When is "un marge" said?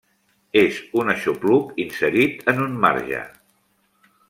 2.65-3.23